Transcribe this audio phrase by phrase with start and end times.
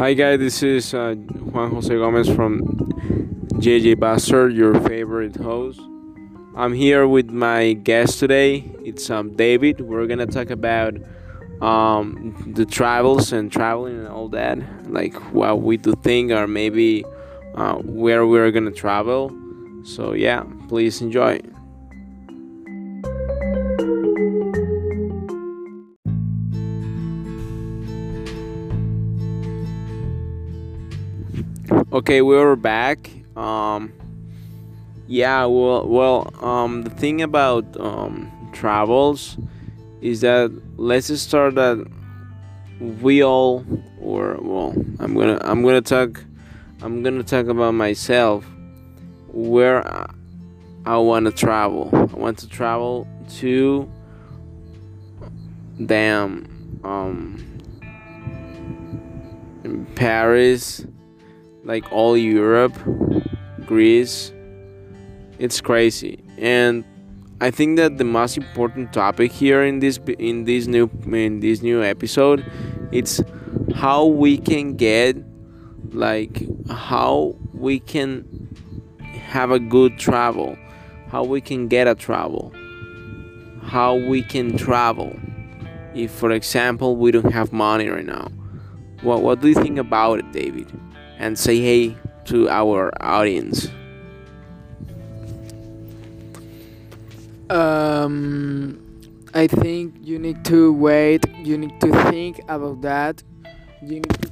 [0.00, 2.62] Hi guys, this is uh, Juan Jose Gomez from
[3.60, 5.78] JJ Bastard, your favorite host.
[6.56, 8.64] I'm here with my guest today.
[8.82, 9.82] It's um David.
[9.82, 10.94] We're gonna talk about
[11.60, 14.56] um the travels and traveling and all that,
[14.90, 17.04] like what we do think or maybe
[17.54, 19.30] uh, where we're gonna travel.
[19.84, 21.42] So yeah, please enjoy.
[32.00, 33.10] Okay, we're back.
[33.36, 33.92] Um,
[35.06, 39.36] yeah, well, well, um, the thing about um, travels
[40.00, 41.86] is that let's start that
[43.02, 43.66] we all,
[44.00, 46.24] or well, I'm gonna, I'm gonna talk,
[46.80, 48.46] I'm gonna talk about myself.
[49.26, 49.86] Where
[50.86, 51.90] I want to travel.
[51.92, 53.06] I want to travel
[53.40, 53.92] to
[55.84, 57.44] damn um
[59.64, 60.86] in Paris
[61.64, 62.74] like all Europe,
[63.66, 64.32] Greece.
[65.38, 66.84] It's crazy, and
[67.40, 71.62] I think that the most important topic here in this in this new in this
[71.62, 72.44] new episode,
[72.92, 73.22] it's
[73.74, 75.16] how we can get
[75.92, 78.26] like how we can
[79.14, 80.58] have a good travel,
[81.08, 82.52] how we can get a travel,
[83.62, 85.18] how we can travel.
[85.94, 88.28] If, for example, we don't have money right now,
[89.02, 90.70] what what do you think about it, David?
[91.20, 93.68] And say hey to our audience?
[97.50, 98.80] Um,
[99.34, 101.24] I think you need to wait.
[101.36, 103.22] You need to think about that.
[103.82, 104.30] You need to,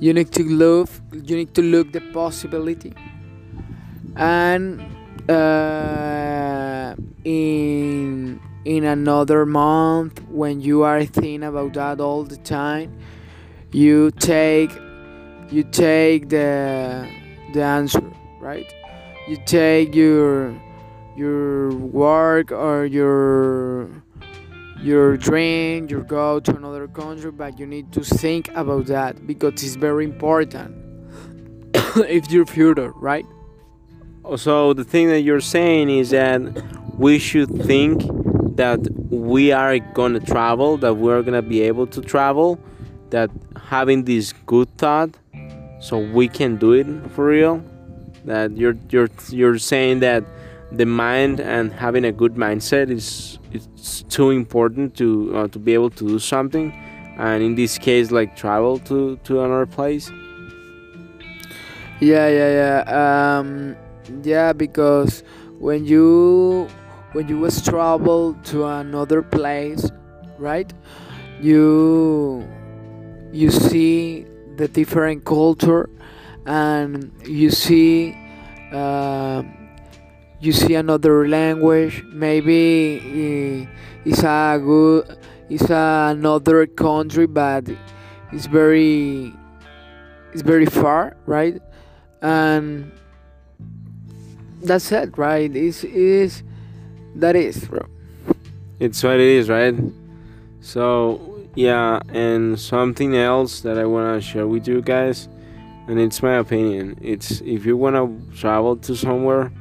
[0.00, 0.90] you need to look.
[1.12, 2.94] You need to look the possibility,
[4.16, 4.80] and
[5.28, 6.94] uh,
[7.24, 12.96] in in another month when you are thinking about that all the time
[13.72, 14.70] you take
[15.50, 17.08] you take the
[17.52, 18.02] the answer
[18.40, 18.72] right?
[19.28, 20.54] You take your
[21.16, 23.88] your work or your
[24.80, 29.52] your dream you go to another country but you need to think about that because
[29.62, 30.74] it's very important
[32.08, 33.26] if your future right?
[34.36, 36.40] So the thing that you're saying is that
[36.98, 38.02] we should think
[38.56, 38.80] that
[39.10, 42.58] we are gonna travel that we're gonna be able to travel
[43.12, 45.10] that having this good thought
[45.80, 47.62] so we can do it for real
[48.24, 50.24] that you're you're you're saying that
[50.72, 55.74] the mind and having a good mindset is it's too important to uh, to be
[55.74, 56.72] able to do something
[57.18, 60.10] and in this case like travel to to another place?
[62.00, 63.76] Yeah yeah yeah um
[64.22, 65.22] yeah because
[65.58, 66.68] when you
[67.12, 69.90] when you was travel to another place
[70.38, 70.72] right
[71.40, 72.48] you
[73.32, 74.26] you see
[74.56, 75.88] the different culture
[76.46, 78.16] and you see
[78.72, 79.42] uh,
[80.40, 82.04] you see another language.
[82.12, 83.68] Maybe
[84.04, 87.68] it's a good it's another country but
[88.32, 89.32] it's very
[90.32, 91.60] it's very far right?
[92.20, 92.92] And
[94.62, 95.54] that's it right?
[95.54, 96.42] Is is
[97.16, 97.86] that is bro.
[98.78, 99.74] It's what it is right?
[100.60, 105.28] So yeah and something else that i want to share with you guys
[105.88, 109.52] and it's my opinion it's if you want to travel to somewhere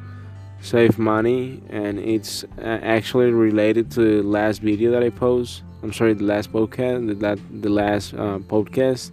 [0.62, 5.92] save money and it's uh, actually related to the last video that i post i'm
[5.92, 9.12] sorry the last podcast the, that, the last uh, podcast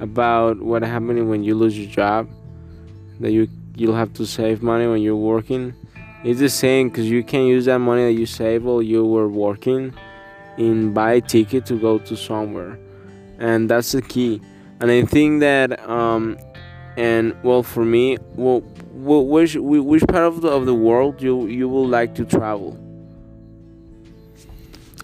[0.00, 2.28] about what happening when you lose your job
[3.20, 5.74] that you you'll have to save money when you're working.
[6.24, 9.28] It's the same because you can use that money that you save while you were
[9.28, 9.94] working
[10.58, 12.78] in buy a ticket to go to somewhere.
[13.38, 14.40] And that's the key.
[14.80, 16.36] And i think that um
[16.96, 18.62] and well for me well
[18.92, 22.78] which which part of the, of the world you you would like to travel?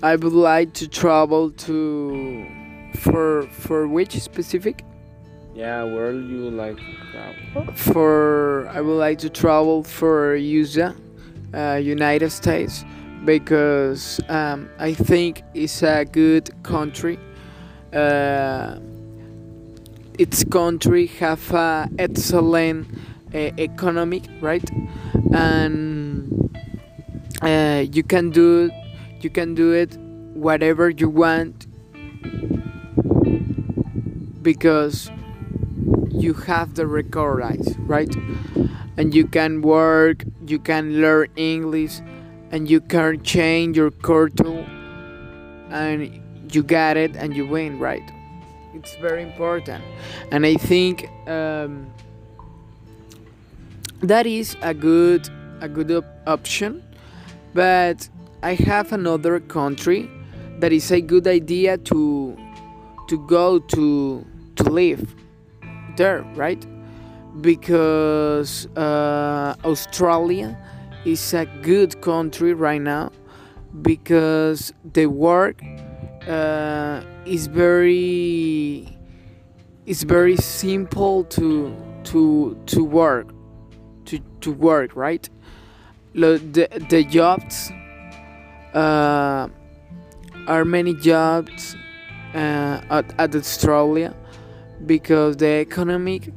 [0.02, 2.46] I would like to travel to
[2.96, 4.84] for for which specific?
[5.54, 7.74] Yeah where you would like to travel.
[7.74, 10.92] For i would like to travel for USA
[11.54, 12.84] uh, united states
[13.24, 17.18] because um, I think it's a good country.
[17.92, 18.78] Uh,
[20.18, 21.54] its country have
[21.98, 22.86] excellent
[23.34, 24.68] uh, economic, right?
[25.32, 26.50] And
[27.42, 28.70] uh, you can do
[29.20, 29.96] you can do it
[30.34, 31.66] whatever you want
[34.42, 35.10] because
[36.10, 38.14] you have the record rights, right?
[38.96, 42.00] And you can work, you can learn English
[42.50, 44.66] and you can change your culture
[45.70, 46.20] and
[46.54, 48.02] you got it and you win right?
[48.74, 49.82] It's very important.
[50.30, 51.90] And i think um,
[54.00, 55.28] that is a good
[55.60, 56.82] a good op- option
[57.52, 58.08] but
[58.42, 60.08] i have another country
[60.60, 62.36] that is a good idea to
[63.08, 64.24] to go to
[64.54, 65.14] to live
[65.96, 66.64] there right?
[67.40, 70.56] Because uh, australia
[71.04, 73.10] is a good country right now
[73.82, 75.62] because the work
[76.26, 78.88] uh, is very
[79.86, 81.74] it's very simple to
[82.04, 83.28] to to work
[84.04, 85.28] to to work right?
[86.14, 87.70] The the jobs
[88.74, 89.48] uh,
[90.46, 91.76] are many jobs
[92.34, 94.14] uh, at, at Australia
[94.86, 96.28] because the economic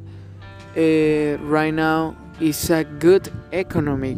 [0.78, 4.17] uh, right now is a good economic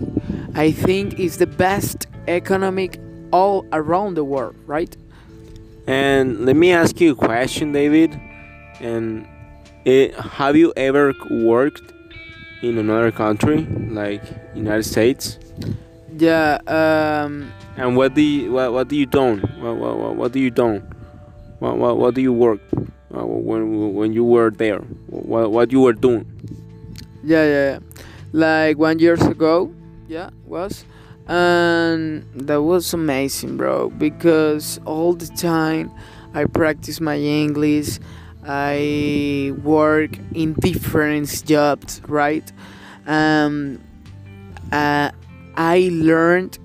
[0.55, 2.99] I think it's the best economic
[3.31, 4.95] all around the world right
[5.87, 8.15] And let me ask you a question, David.
[8.79, 9.27] And
[9.83, 11.83] it, have you ever worked
[12.61, 14.23] in another country, like
[14.55, 15.37] United States?
[16.17, 19.35] yeah um, And what do you what, what do you do?
[19.59, 20.79] What, what, what, what do you do?
[21.59, 22.61] What, what, what do you work
[23.13, 24.79] uh, when when you were there?
[25.09, 26.25] What what you were doing?
[27.23, 27.79] Yeah, yeah, yeah.
[28.33, 29.71] Like one years ago,
[30.07, 30.85] yeah, was,
[31.27, 33.91] and that was amazing, bro.
[33.91, 35.91] Because all the time
[36.33, 37.99] I practice my English,
[38.43, 42.51] I work in different jobs, right?
[43.05, 43.79] Um,
[44.71, 45.11] uh,
[45.55, 46.57] I learned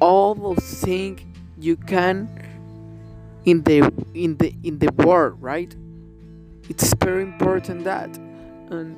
[0.00, 1.20] all the things
[1.58, 2.26] you can
[3.44, 5.76] in the in the in the world, right?
[6.70, 8.16] It's very important that
[8.70, 8.96] and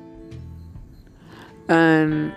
[1.67, 2.35] and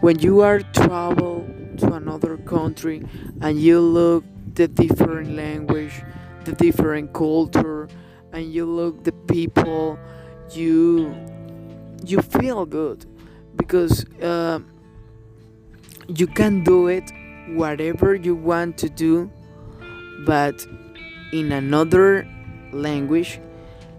[0.00, 1.46] when you are travel
[1.78, 3.02] to another country
[3.40, 4.24] and you look
[4.54, 6.02] the different language
[6.44, 7.88] the different culture
[8.32, 9.98] and you look the people
[10.50, 11.14] you
[12.04, 13.06] you feel good
[13.56, 14.58] because uh,
[16.08, 17.10] you can do it
[17.54, 19.30] whatever you want to do
[20.26, 20.66] but
[21.32, 22.26] in another
[22.72, 23.40] language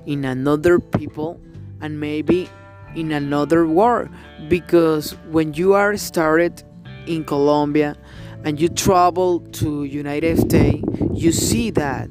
[0.05, 1.39] in another people
[1.81, 2.49] and maybe
[2.95, 4.09] in another war
[4.47, 6.63] because when you are started
[7.07, 7.95] in Colombia
[8.43, 10.83] and you travel to United States
[11.13, 12.09] you see that.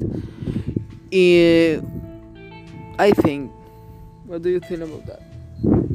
[1.12, 1.80] Eh,
[2.98, 3.52] I think
[4.24, 5.22] what do you think about that?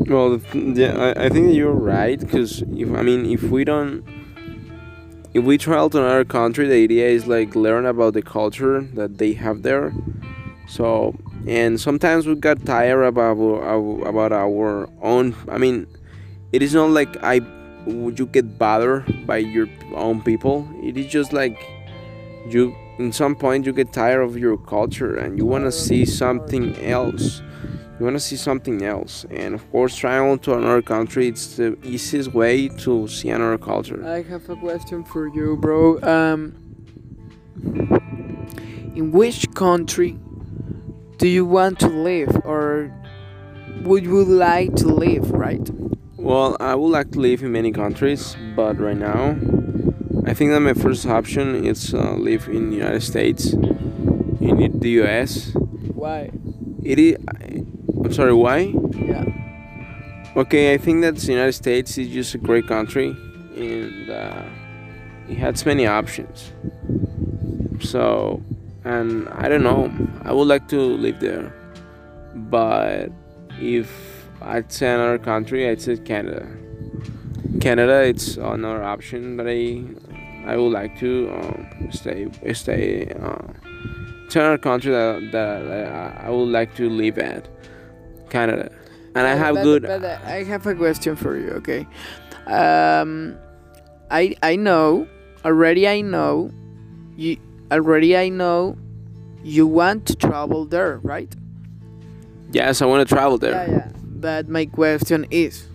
[0.07, 4.03] Well, yeah, I, I think you're right because if I mean if we don't,
[5.33, 9.17] if we travel to another country, the idea is like learn about the culture that
[9.17, 9.93] they have there.
[10.67, 11.15] So
[11.47, 15.35] and sometimes we got tired about our, about our own.
[15.47, 15.87] I mean,
[16.51, 17.39] it is not like I
[17.85, 20.67] would you get bothered by your own people.
[20.83, 21.57] It is just like
[22.47, 26.05] you in some point you get tired of your culture and you want to see
[26.05, 27.41] something else
[27.97, 31.77] you want to see something else and of course travel to another country it's the
[31.83, 36.55] easiest way to see another culture I have a question for you bro um
[38.95, 40.17] in which country
[41.19, 42.91] do you want to live or
[43.83, 45.69] would you like to live right?
[46.17, 49.35] Well i would like to live in many countries but right now
[50.25, 53.53] i think that my first option is uh, live in the united states.
[53.53, 55.51] In the us
[55.93, 56.31] why?
[56.83, 58.73] It is i'm sorry why?
[59.11, 59.25] Yeah.
[60.37, 63.09] Okay i think that the united states is just a great country
[63.57, 64.43] and uh,
[65.27, 66.53] it has many options.
[67.81, 68.41] So
[68.85, 69.91] and i don't know.
[70.23, 71.53] I would like to live there.
[72.35, 73.09] But
[73.59, 73.89] if
[74.41, 76.47] i'd say another country i'd say canada.
[77.59, 79.83] Canada it's another option that i
[80.49, 83.35] i would like to um, stay stay uh,
[84.25, 87.49] it's another country that, that, that i would like to live at
[88.29, 88.71] canada.
[89.15, 91.85] And i have but- good but uh, I have a question for you okay?
[92.47, 93.35] Um
[94.09, 95.07] I I know
[95.43, 96.51] already I know
[97.17, 97.37] you
[97.71, 98.77] already I know
[99.43, 101.33] you want to travel there right?
[102.51, 103.51] Yes i want to travel there.
[103.51, 103.91] Yeah yeah.
[104.01, 105.67] But my question is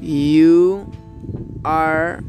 [0.00, 0.90] you
[1.64, 2.22] are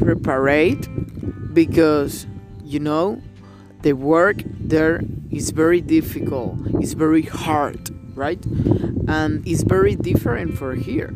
[0.00, 2.26] prepared because
[2.64, 3.20] you know
[3.82, 8.44] the work there is very difficult it's very hard right?
[9.06, 11.14] And it's very different for here.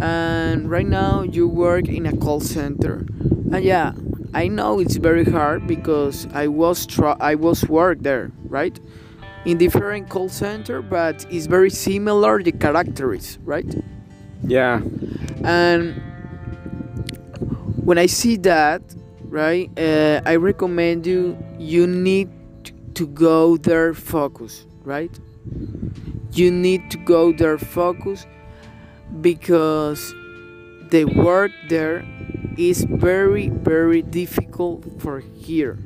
[0.00, 3.06] And right now you work in a call center.
[3.52, 3.92] And yeah
[4.34, 6.86] i know it's very hard because i was
[7.20, 8.78] i was work there right?
[9.44, 13.74] In different call center but it's very similar the characteristics right?
[14.42, 14.80] Yeah.
[15.44, 16.00] And
[17.84, 18.82] when i see that
[19.24, 22.30] right uh, i recommend you you need
[22.94, 25.10] to go there focus, right?
[26.32, 28.26] You need to go there focus
[29.20, 30.14] because
[30.90, 32.04] the work there
[32.58, 35.78] is very very difficult for here.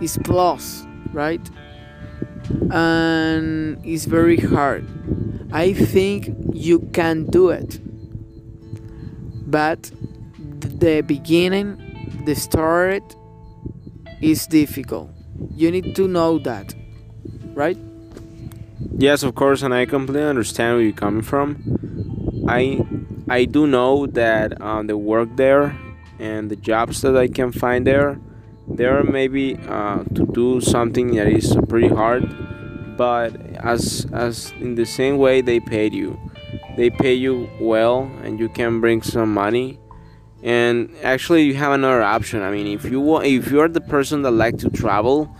[0.00, 1.50] It's plus, right?
[2.70, 4.86] And it's very hard.
[5.52, 7.80] I think you can do it.
[9.50, 9.90] But
[10.60, 13.16] the beginning, the start
[14.20, 15.10] is difficult.
[15.54, 16.74] You need to know that,
[17.54, 17.78] right?
[18.98, 22.44] Yes, of course, and I completely understand where you're coming from.
[22.48, 22.84] I
[23.28, 25.76] I do know that um, the work there
[26.18, 28.20] and the jobs that I can find there,
[28.68, 32.24] there maybe uh, to do something that is pretty hard,
[32.96, 36.18] but as as in the same way they paid you,
[36.76, 39.78] they pay you well, and you can bring some money.
[40.42, 42.42] And actually, you have another option.
[42.42, 45.34] I mean, if you want, if you're the person that like to travel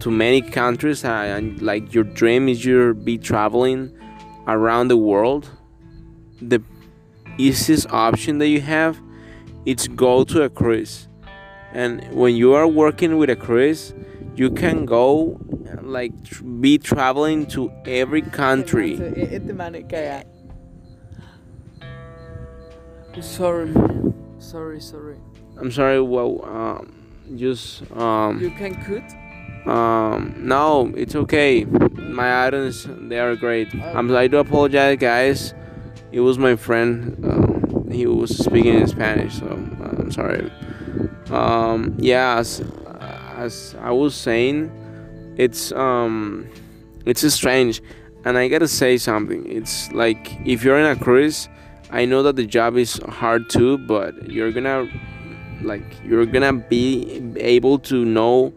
[0.00, 3.92] to many countries uh, and like your dream is you be traveling
[4.46, 5.50] around the world,
[6.40, 6.62] the
[7.38, 9.00] easiest option that you have
[9.66, 11.08] it's go to a cruise.
[11.74, 13.92] And when you are working with a cruise,
[14.34, 15.38] you can go
[15.82, 18.96] like tr- be traveling to every country.
[23.20, 23.72] Sorry,
[24.38, 25.16] sorry, sorry.
[25.58, 26.00] I'm sorry.
[26.00, 26.92] Well, um,
[27.36, 29.68] just um, You can cut.
[29.70, 31.64] um, no, it's okay.
[31.64, 33.74] My items they are great.
[33.74, 35.52] I'm, I do apologize, guys.
[36.12, 37.24] It was my friend.
[37.24, 40.50] Uh, he was speaking in Spanish, so uh, I'm sorry.
[41.30, 42.62] Um, yeah, as,
[43.36, 44.70] as I was saying,
[45.36, 46.48] it's um,
[47.04, 47.82] it's strange,
[48.24, 49.50] and I gotta say something.
[49.50, 51.48] It's like if you're in a cruise,
[51.90, 54.88] I know that the job is hard too, but you're gonna
[55.62, 58.52] like you're gonna be able to know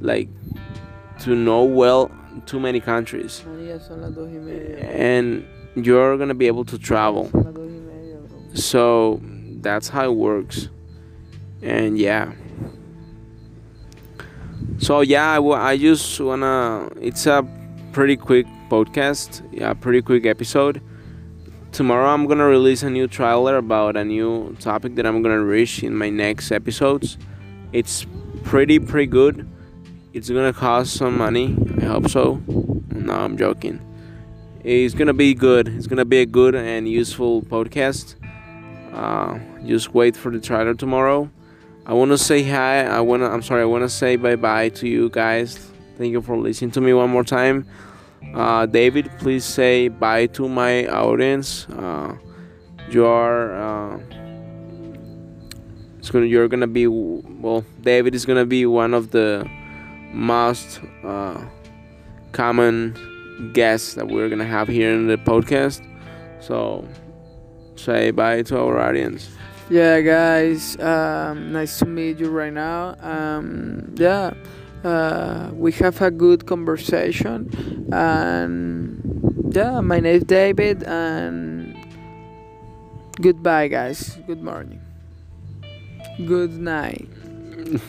[0.00, 0.28] like
[1.20, 2.10] to know well
[2.46, 4.78] too many countries María, son las dos y media.
[4.90, 5.44] and
[5.76, 7.30] you're gonna be able to travel.
[8.54, 9.20] So
[9.60, 10.68] that's how it works.
[11.62, 12.32] And yeah.
[14.78, 17.46] So yeah I I just wanna it's a
[17.92, 20.80] pretty quick podcast yeah pretty quick episode.
[21.72, 25.82] Tomorrow i'm gonna release a new trailer about a new topic that i'm gonna reach
[25.82, 27.18] in my next episodes.
[27.72, 28.06] It's
[28.44, 29.48] pretty pretty good.
[30.12, 32.40] It's gonna cost some money i hope so.
[32.90, 33.80] No i'm joking
[34.64, 35.68] it's gonna be good.
[35.68, 38.16] It's gonna be a good and useful podcast.
[38.92, 41.30] Uh, just wait for the trailer tomorrow.
[41.84, 42.84] I want to say hi.
[42.86, 45.58] I want to i'm sorry i want to say bye bye to you guys.
[45.98, 47.66] Thank you for listening to me one more time.
[48.34, 51.66] Uh, David, please say bye to my audience.
[51.68, 52.16] Uh,
[52.90, 54.00] you are uh,
[55.98, 57.64] it's gonna you're gonna be well.
[57.82, 59.46] David is gonna be one of the
[60.12, 61.44] most uh,
[62.32, 62.96] common
[63.52, 65.82] guests that we're gonna have here in the podcast.
[66.40, 66.86] So
[67.76, 69.28] say bye to our audience.
[69.70, 70.78] Yeah, guys.
[70.78, 72.96] Um, nice to meet you right now.
[73.00, 74.34] Um, yeah,
[74.84, 77.48] uh, we have a good conversation,
[77.92, 79.00] and
[79.54, 81.74] yeah, my name is David, and
[83.20, 84.18] goodbye, guys.
[84.26, 84.80] Good morning.
[86.26, 87.08] Good night.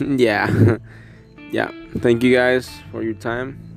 [0.00, 0.78] yeah,
[1.52, 1.70] yeah.
[1.98, 3.75] Thank you guys for your time.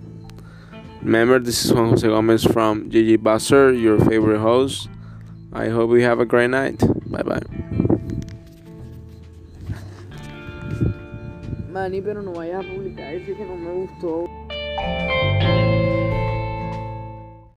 [1.01, 4.89] Remember, this is Juan Jose Gomez from GG Busser, your favorite host.
[5.53, 6.79] I hope you have a great night.
[7.10, 7.41] Bye bye.
[12.03, 15.28] Pero no a publicar eso que no me gustó.